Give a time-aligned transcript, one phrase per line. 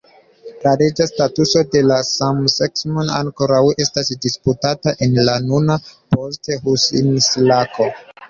[0.67, 5.77] La leĝa statuso de la samseksemo ankoraŭ estas disputata en la nuna
[6.17, 7.91] post-Husejna Irako.